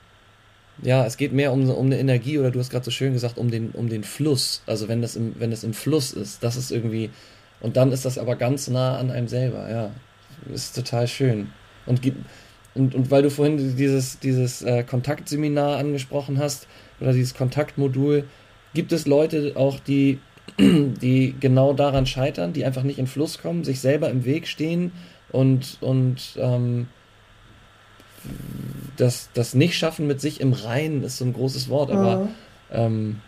[0.82, 3.38] ja, es geht mehr um, um eine Energie oder du hast gerade so schön gesagt,
[3.38, 4.62] um den, um den Fluss.
[4.66, 7.10] Also wenn das, im, wenn das im Fluss ist, das ist irgendwie,
[7.60, 9.90] und dann ist das aber ganz nah an einem selber, ja.
[10.52, 11.48] Ist total schön.
[11.86, 12.00] Und,
[12.74, 16.68] und, und weil du vorhin dieses, dieses äh, Kontaktseminar angesprochen hast,
[17.00, 18.24] oder dieses Kontaktmodul,
[18.74, 20.18] gibt es Leute auch, die
[20.58, 24.92] die genau daran scheitern, die einfach nicht in Fluss kommen, sich selber im Weg stehen
[25.32, 26.88] und, und ähm,
[28.96, 32.28] das, das Nicht-Schaffen mit sich im Reinen ist so ein großes Wort, aber mhm.
[32.72, 33.20] ähm,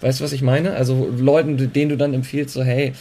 [0.00, 0.74] weißt du, was ich meine?
[0.74, 2.94] Also Leuten, denen du dann empfiehlst, so, hey,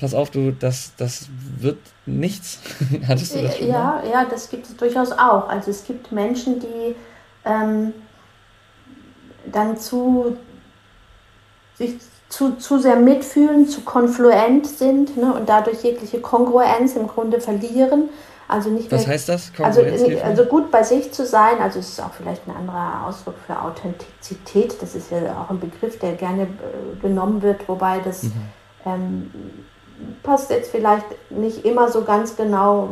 [0.00, 2.60] pass auf, du, das, das wird nichts.
[3.06, 3.68] Hattest du das schon?
[3.68, 4.10] Ja, mal?
[4.10, 5.48] ja, das gibt es durchaus auch.
[5.48, 6.94] Also es gibt Menschen, die
[7.44, 7.92] ähm,
[9.50, 10.36] dann zu
[11.76, 11.94] sich
[12.28, 18.10] zu, zu sehr mitfühlen, zu konfluent sind ne, und dadurch jegliche Kongruenz im Grunde verlieren.
[18.48, 19.52] Also nicht Was mehr, heißt das?
[19.62, 19.82] Also,
[20.24, 23.60] also gut bei sich zu sein, also es ist auch vielleicht ein anderer Ausdruck für
[23.60, 24.80] Authentizität.
[24.80, 28.32] Das ist ja auch ein Begriff, der gerne äh, genommen wird, wobei das mhm.
[28.86, 29.30] ähm,
[30.22, 32.88] passt jetzt vielleicht nicht immer so ganz genau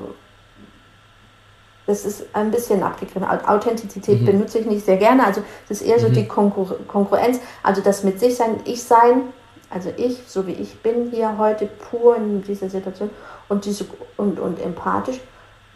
[1.86, 3.24] das ist ein bisschen abgegriffen.
[3.24, 4.26] Authentizität mhm.
[4.26, 5.24] benutze ich nicht sehr gerne.
[5.24, 6.14] Also das ist eher so mhm.
[6.14, 9.22] die Konkur Konkurrenz, also das mit sich sein, ich sein,
[9.70, 13.10] also ich, so wie ich bin hier heute pur in dieser Situation
[13.48, 15.20] und diese und, und empathisch.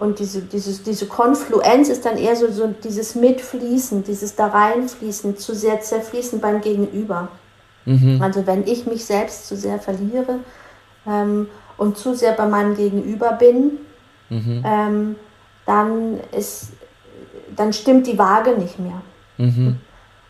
[0.01, 5.37] Und diese, diese, diese Konfluenz ist dann eher so, so dieses Mitfließen, dieses da reinfließen,
[5.37, 7.29] zu sehr zerfließen beim Gegenüber.
[7.85, 8.21] Mhm.
[8.23, 10.41] Also wenn ich mich selbst zu sehr verliere
[11.07, 13.73] ähm, und zu sehr bei meinem Gegenüber bin,
[14.31, 14.65] mhm.
[14.65, 15.17] ähm,
[15.67, 16.71] dann, ist,
[17.55, 19.03] dann stimmt die Waage nicht mehr.
[19.37, 19.77] Mhm.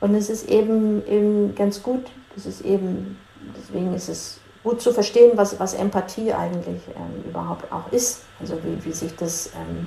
[0.01, 3.19] Und es ist eben, eben ganz gut, das ist eben,
[3.57, 8.23] deswegen ist es gut zu verstehen, was, was Empathie eigentlich ähm, überhaupt auch ist.
[8.41, 9.87] Also wie, wie sich das ähm,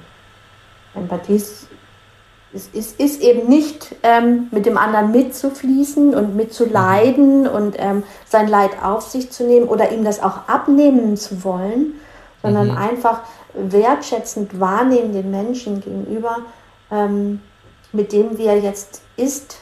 [0.95, 1.67] Empathie ist,
[2.71, 7.47] ist, ist, eben nicht ähm, mit dem anderen mitzufließen und mitzuleiden mhm.
[7.47, 11.95] und ähm, sein Leid auf sich zu nehmen oder ihm das auch abnehmen zu wollen,
[12.43, 12.77] sondern mhm.
[12.77, 13.21] einfach
[13.53, 16.39] wertschätzend wahrnehmen den Menschen gegenüber,
[16.91, 17.41] ähm,
[17.91, 19.57] mit dem wie er jetzt ist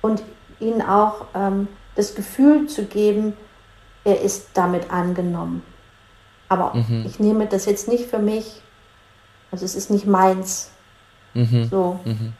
[0.00, 0.22] und
[0.60, 3.36] ihnen auch ähm, das Gefühl zu geben,
[4.04, 5.62] er ist damit angenommen.
[6.48, 7.04] Aber mhm.
[7.06, 8.62] ich nehme das jetzt nicht für mich,
[9.50, 10.70] also es ist nicht meins.
[11.34, 11.68] Mhm.
[11.70, 12.00] So.
[12.04, 12.32] Mhm.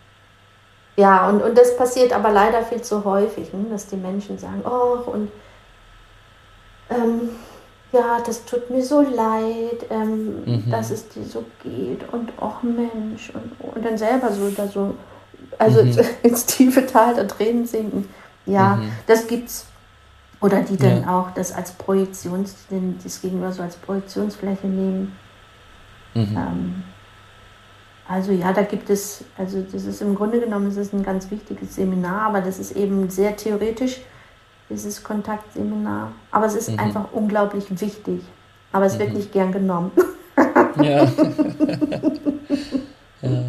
[0.96, 3.66] Ja, und, und das passiert aber leider viel zu häufig, ne?
[3.70, 5.30] dass die Menschen sagen, oh, und
[6.90, 7.30] ähm,
[7.92, 10.70] ja, das tut mir so leid, ähm, mhm.
[10.70, 14.94] dass es dir so geht und ach Mensch und, und dann selber so da so,
[15.58, 15.96] also mhm.
[16.22, 18.08] ins tiefe Tal der Tränen sinken.
[18.46, 18.90] Ja, mhm.
[19.06, 19.66] das gibt's.
[20.40, 21.18] Oder die dann ja.
[21.18, 22.54] auch das als Projektions,
[23.02, 25.16] das Gegenüber so als Projektionsfläche nehmen.
[26.14, 26.36] Mhm.
[26.36, 26.84] Ähm,
[28.08, 31.30] also ja, da gibt es, also das ist im Grunde genommen, das ist ein ganz
[31.30, 34.00] wichtiges Seminar, aber das ist eben sehr theoretisch
[34.70, 36.12] dieses Kontaktseminar.
[36.30, 36.78] Aber es ist mhm.
[36.78, 38.22] einfach unglaublich wichtig.
[38.72, 38.98] Aber es mhm.
[39.00, 39.90] wird nicht gern genommen.
[40.82, 41.04] ja.
[43.22, 43.42] ja.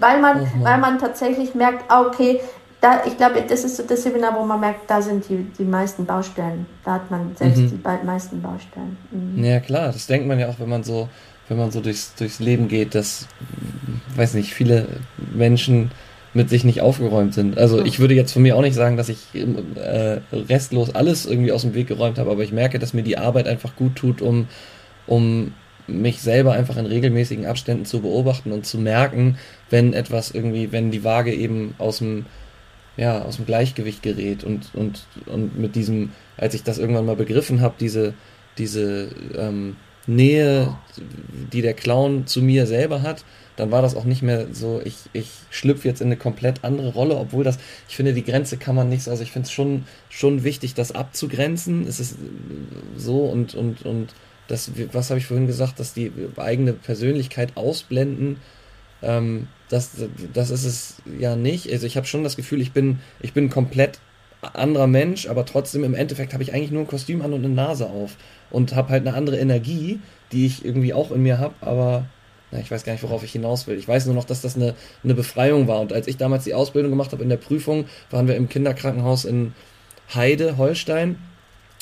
[0.00, 2.40] Weil, man, oh weil man tatsächlich merkt, okay,
[2.82, 5.64] da, ich glaube, das ist so das Seminar, wo man merkt, da sind die, die
[5.64, 6.66] meisten Baustellen.
[6.84, 7.68] Da hat man selbst mhm.
[7.70, 8.96] die meisten Baustellen.
[9.12, 9.44] Mhm.
[9.44, 11.08] Ja, klar, das denkt man ja auch, wenn man so,
[11.48, 13.28] wenn man so durchs, durchs Leben geht, dass,
[14.16, 14.88] weiß nicht, viele
[15.32, 15.92] Menschen
[16.34, 17.56] mit sich nicht aufgeräumt sind.
[17.56, 21.52] Also ich würde jetzt von mir auch nicht sagen, dass ich äh, restlos alles irgendwie
[21.52, 24.22] aus dem Weg geräumt habe, aber ich merke, dass mir die Arbeit einfach gut tut,
[24.22, 24.48] um,
[25.06, 25.52] um
[25.86, 29.36] mich selber einfach in regelmäßigen Abständen zu beobachten und zu merken,
[29.70, 32.26] wenn etwas irgendwie, wenn die Waage eben aus dem,
[32.96, 37.16] ja, aus dem Gleichgewicht gerät und, und, und mit diesem, als ich das irgendwann mal
[37.16, 38.14] begriffen habe, diese,
[38.58, 39.76] diese, ähm,
[40.06, 40.76] Nähe,
[41.52, 43.24] die der Clown zu mir selber hat,
[43.56, 46.92] dann war das auch nicht mehr so, ich, ich schlüpfe jetzt in eine komplett andere
[46.92, 49.84] Rolle, obwohl das, ich finde, die Grenze kann man nicht, also ich finde es schon,
[50.08, 51.86] schon wichtig, das abzugrenzen.
[51.86, 52.16] Es ist
[52.96, 54.14] so und, und, und
[54.48, 58.38] das, was habe ich vorhin gesagt, dass die eigene Persönlichkeit ausblenden,
[59.02, 59.92] ähm, das,
[60.32, 61.70] das ist es ja nicht.
[61.70, 64.00] Also ich habe schon das Gefühl, ich bin, ich bin komplett
[64.42, 67.54] anderer Mensch, aber trotzdem im Endeffekt habe ich eigentlich nur ein Kostüm an und eine
[67.54, 68.16] Nase auf
[68.50, 70.00] und habe halt eine andere Energie,
[70.32, 72.06] die ich irgendwie auch in mir habe, aber
[72.52, 73.78] na, ich weiß gar nicht, worauf ich hinaus will.
[73.78, 75.80] Ich weiß nur noch, dass das eine, eine Befreiung war.
[75.80, 79.24] Und als ich damals die Ausbildung gemacht habe in der Prüfung, waren wir im Kinderkrankenhaus
[79.24, 79.54] in
[80.14, 81.16] Heide, Holstein.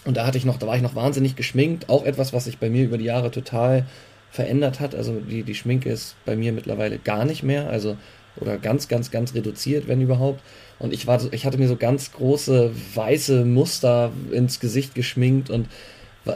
[0.04, 1.88] Und da hatte ich noch, da war ich noch wahnsinnig geschminkt.
[1.88, 3.84] Auch etwas, was sich bei mir über die Jahre total
[4.30, 4.94] verändert hat.
[4.94, 7.68] Also die, die Schminke ist bei mir mittlerweile gar nicht mehr.
[7.68, 7.96] Also
[8.36, 10.40] oder ganz, ganz, ganz reduziert, wenn überhaupt.
[10.78, 15.68] Und ich war, ich hatte mir so ganz große weiße Muster ins Gesicht geschminkt und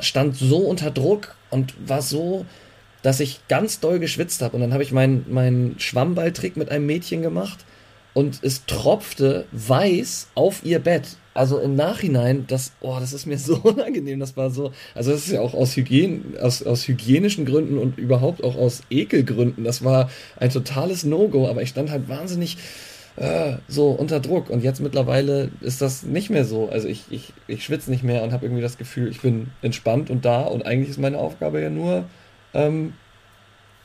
[0.01, 2.45] stand so unter Druck und war so,
[3.03, 4.57] dass ich ganz doll geschwitzt habe.
[4.57, 7.65] Und dann habe ich meinen mein Schwammballtrick mit einem Mädchen gemacht
[8.15, 11.17] und es tropfte weiß auf ihr Bett.
[11.35, 14.21] Also im Nachhinein, das, oh, das ist mir so unangenehm.
[14.21, 17.99] Das war so, also das ist ja auch aus, Hygien, aus, aus hygienischen Gründen und
[17.99, 19.65] überhaupt auch aus Ekelgründen.
[19.65, 22.57] Das war ein totales No-Go, aber ich stand halt wahnsinnig
[23.17, 24.49] äh, so unter Druck.
[24.49, 26.69] Und jetzt mittlerweile ist das nicht mehr so.
[26.69, 30.11] Also ich, ich, ich schwitze nicht mehr und habe irgendwie das Gefühl, ich bin entspannt
[30.11, 30.43] und da.
[30.43, 32.05] Und eigentlich ist meine Aufgabe ja nur,
[32.55, 32.93] ähm,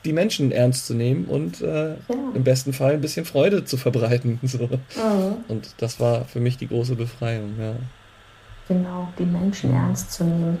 [0.04, 1.96] die Menschen ernst zu nehmen und äh, ja.
[2.34, 4.38] im besten Fall ein bisschen Freude zu verbreiten.
[4.50, 4.58] So.
[4.58, 5.44] Mhm.
[5.48, 7.74] Und das war für mich die große Befreiung, ja.
[8.68, 10.58] Genau, die Menschen ernst zu nehmen.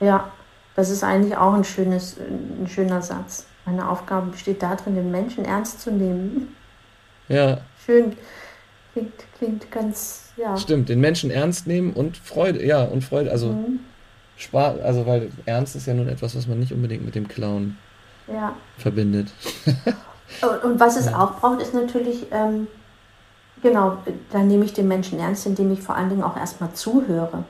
[0.00, 0.32] Ja,
[0.74, 3.46] das ist eigentlich auch ein, schönes, ein schöner Satz.
[3.64, 6.54] Meine Aufgabe besteht darin, den Menschen ernst zu nehmen.
[7.28, 7.60] Ja.
[7.84, 8.16] Schön.
[8.92, 10.56] Klingt, klingt ganz, ja.
[10.56, 13.80] Stimmt, den Menschen ernst nehmen und Freude, ja, und Freude, also mhm.
[14.36, 17.76] Spaß, also weil Ernst ist ja nun etwas, was man nicht unbedingt mit dem Clown
[18.26, 18.54] ja.
[18.78, 19.28] verbindet.
[20.42, 21.18] und, und, was es ja.
[21.18, 22.66] auch braucht, ist natürlich, ähm,
[23.62, 23.98] genau,
[24.30, 27.44] dann nehme ich den Menschen ernst, indem ich vor allen Dingen auch erstmal zuhöre.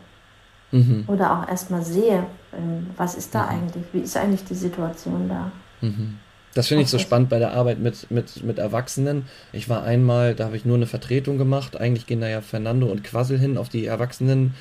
[0.72, 1.04] Mhm.
[1.06, 3.48] Oder auch erstmal sehe, ähm, was ist da mhm.
[3.48, 5.52] eigentlich, wie ist eigentlich die Situation da.
[5.80, 6.18] Mhm.
[6.54, 9.26] Das finde ich so spannend bei der Arbeit mit, mit, mit Erwachsenen.
[9.52, 11.76] Ich war einmal, da habe ich nur eine Vertretung gemacht.
[11.76, 14.54] Eigentlich gehen da ja Fernando und Quassel hin auf die Erwachsenen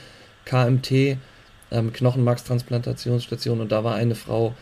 [0.45, 1.17] KMT
[1.73, 4.53] ähm, Knochenmarkstransplantationsstation und da war eine Frau,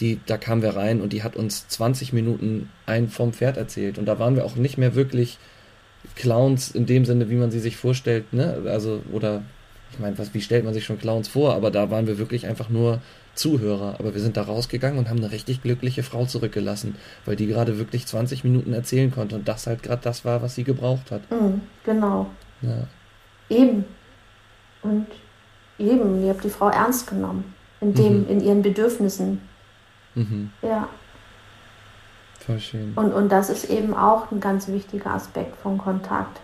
[0.00, 3.98] die, da kamen wir rein und die hat uns 20 Minuten ein vom Pferd erzählt.
[3.98, 5.38] Und da waren wir auch nicht mehr wirklich
[6.16, 8.62] Clowns in dem Sinne, wie man sie sich vorstellt, ne?
[8.66, 9.42] Also, oder,
[9.92, 11.54] ich meine, was, wie stellt man sich schon Clowns vor?
[11.54, 13.00] Aber da waren wir wirklich einfach nur
[13.34, 13.96] Zuhörer.
[13.98, 17.78] Aber wir sind da rausgegangen und haben eine richtig glückliche Frau zurückgelassen, weil die gerade
[17.78, 21.22] wirklich 20 Minuten erzählen konnte und das halt gerade das war, was sie gebraucht hat.
[21.30, 22.26] Mhm, genau.
[22.62, 22.86] Ja.
[23.48, 23.84] Eben.
[24.82, 25.06] Und
[25.78, 28.28] Eben, ihr habt die Frau ernst genommen, in, dem, mhm.
[28.28, 29.40] in ihren Bedürfnissen.
[30.14, 30.50] Mhm.
[30.62, 30.88] Ja.
[32.40, 32.92] Voll schön.
[32.94, 36.40] Und, und das ist eben auch ein ganz wichtiger Aspekt von Kontakt,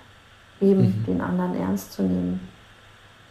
[0.60, 1.04] eben mhm.
[1.06, 2.40] den anderen ernst zu nehmen,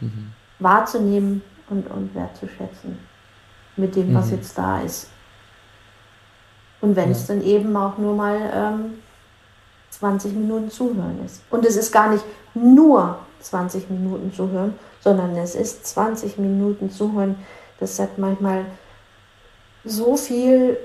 [0.00, 0.32] mhm.
[0.58, 2.98] wahrzunehmen und, und wertzuschätzen
[3.76, 4.36] mit dem, was mhm.
[4.36, 5.10] jetzt da ist.
[6.80, 7.12] Und wenn ja.
[7.12, 8.94] es dann eben auch nur mal ähm,
[9.90, 11.42] 20 Minuten zuhören ist.
[11.50, 17.36] Und es ist gar nicht nur 20 Minuten zuhören, sondern es ist 20 Minuten zuhören.
[17.80, 18.64] Das hat manchmal
[19.84, 20.76] so viel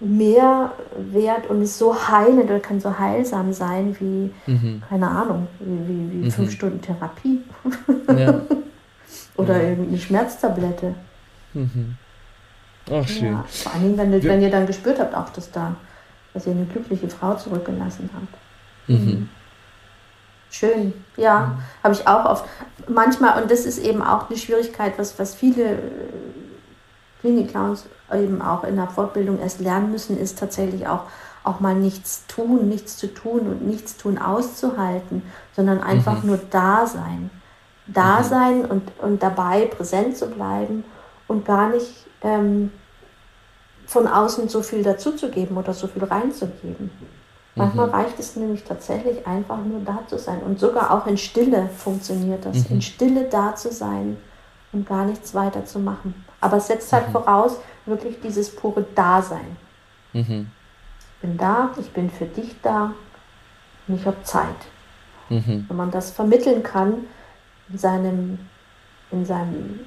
[0.00, 4.82] mehr Wert und ist so heilend oder kann so heilsam sein wie, mhm.
[4.88, 6.30] keine Ahnung, wie, wie, wie mhm.
[6.30, 7.42] fünf Stunden Therapie.
[8.16, 8.40] Ja.
[9.36, 9.72] oder ja.
[9.72, 10.94] eine Schmerztablette.
[11.54, 11.96] Mhm.
[12.90, 13.32] Ach, schön.
[13.32, 15.74] Ja, vor allem, wenn, ihr, wenn ihr dann gespürt habt, auch dass da,
[16.32, 18.88] dass ihr eine glückliche Frau zurückgelassen habt.
[18.88, 19.28] Mhm.
[20.50, 21.58] Schön, ja, mhm.
[21.84, 22.44] habe ich auch oft.
[22.88, 25.78] Manchmal, und das ist eben auch eine Schwierigkeit, was, was viele äh,
[27.20, 31.02] Klinik-Clowns eben auch in der Fortbildung erst lernen müssen, ist tatsächlich auch,
[31.44, 35.22] auch mal nichts tun, nichts zu tun und nichts tun auszuhalten,
[35.54, 36.30] sondern einfach mhm.
[36.30, 37.30] nur da sein.
[37.86, 38.24] Da mhm.
[38.24, 40.84] sein und, und dabei präsent zu bleiben
[41.26, 42.72] und gar nicht ähm,
[43.86, 46.90] von außen so viel dazuzugeben oder so viel reinzugeben.
[47.58, 47.94] Manchmal mhm.
[47.94, 50.40] reicht es nämlich tatsächlich einfach nur da zu sein.
[50.42, 52.68] Und sogar auch in Stille funktioniert das.
[52.68, 52.76] Mhm.
[52.76, 54.16] In Stille da zu sein
[54.72, 56.24] und gar nichts weiter zu machen.
[56.40, 57.12] Aber es setzt halt mhm.
[57.12, 59.56] voraus, wirklich dieses pure Dasein.
[60.12, 60.50] Mhm.
[61.00, 62.92] Ich bin da, ich bin für dich da
[63.86, 64.46] und ich habe Zeit.
[65.28, 65.66] Mhm.
[65.68, 67.06] Wenn man das vermitteln kann
[67.68, 68.38] in seinem,
[69.10, 69.80] in seinem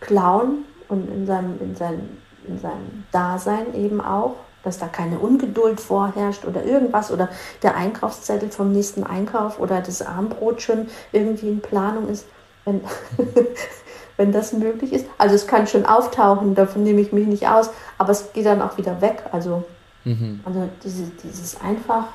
[0.00, 5.80] Clown und in seinem, in seinem, in seinem Dasein eben auch, dass da keine Ungeduld
[5.80, 7.28] vorherrscht oder irgendwas oder
[7.62, 12.26] der Einkaufszettel vom nächsten Einkauf oder das Armbrot schon irgendwie in Planung ist.
[12.64, 12.80] Wenn,
[14.16, 15.06] wenn das möglich ist.
[15.18, 18.62] Also es kann schon auftauchen, davon nehme ich mich nicht aus, aber es geht dann
[18.62, 19.24] auch wieder weg.
[19.32, 19.64] Also,
[20.04, 20.40] mhm.
[20.44, 22.06] also diese, dieses einfach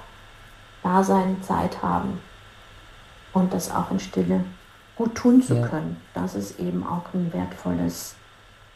[0.84, 2.20] Dasein, Zeit haben
[3.34, 4.46] und das auch in Stille
[4.96, 5.68] gut tun zu ja.
[5.68, 5.98] können.
[6.14, 8.16] Das ist eben auch ein wertvolles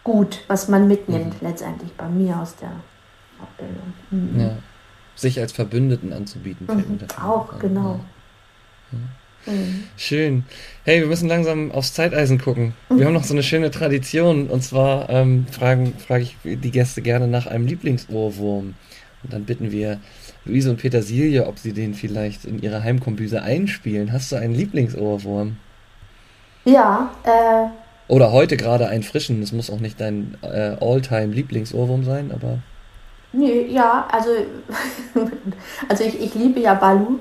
[0.04, 1.48] Gut, was man mitnimmt, mhm.
[1.48, 2.72] letztendlich bei mir aus der
[3.42, 3.94] Abbildung.
[4.12, 4.40] Mhm.
[4.40, 4.58] Ja.
[5.16, 6.68] Sich als Verbündeten anzubieten.
[6.68, 7.00] Mhm.
[7.22, 8.00] Auch, genau.
[8.92, 8.98] Ja.
[9.52, 9.84] Mhm.
[9.98, 10.44] Schön.
[10.84, 12.74] Hey, wir müssen langsam aufs Zeiteisen gucken.
[12.90, 13.06] Wir mhm.
[13.06, 17.28] haben noch so eine schöne Tradition und zwar ähm, fragen, frage ich die Gäste gerne
[17.28, 18.76] nach einem Lieblingsohrwurm.
[19.24, 20.00] Und dann bitten wir
[20.46, 24.12] Luise und Petersilie, ob sie den vielleicht in ihrer Heimkombüse einspielen.
[24.12, 25.58] Hast du einen Lieblingsohrwurm?
[26.66, 27.68] Ja, äh.
[28.08, 29.42] Oder heute gerade einen frischen.
[29.42, 32.60] Das muss auch nicht dein äh, All-Time-Lieblingsohrwurm sein, aber.
[33.34, 34.30] Nee, ja, also,
[35.88, 37.20] also ich, ich liebe ja Balu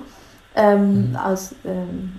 [0.55, 1.17] ähm, mhm.
[1.17, 2.13] aus ähm,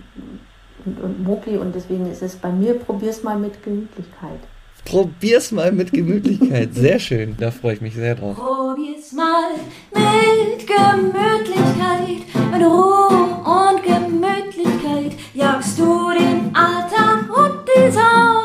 [0.86, 4.40] und, und Moki und deswegen ist es bei mir, probier's mal mit Gemütlichkeit.
[4.86, 6.74] Probier's mal mit Gemütlichkeit.
[6.74, 8.38] Sehr schön, da freue ich mich sehr drauf.
[8.38, 9.52] Probier's mal
[9.94, 13.10] mit Gemütlichkeit, mit Ruhe
[13.46, 18.41] und Gemütlichkeit jagst du den Alltag und die Sorgen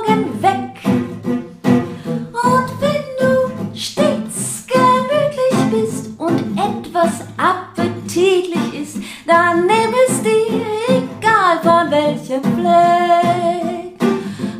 [8.16, 13.96] appetitlich ist, dann nimm es dir, egal von welchem Fleck.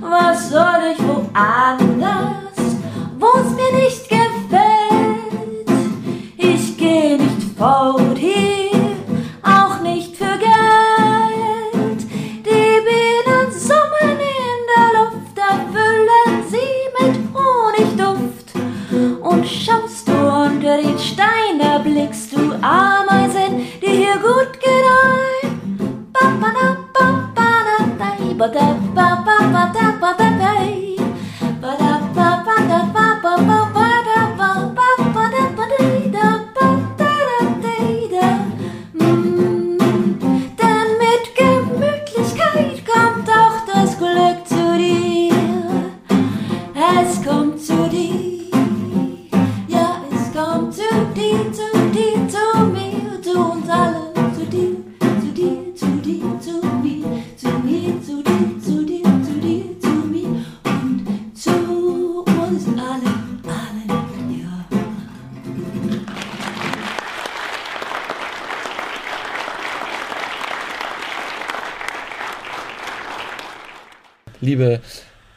[0.01, 2.77] Was soll ich woanders,
[3.19, 4.06] wo's mir nicht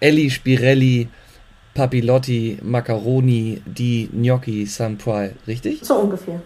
[0.10, 1.08] Elli Spirelli,
[1.76, 5.82] Papilotti, Macaroni, die Gnocchi Sampuai, richtig?
[5.84, 6.42] So ungefähr.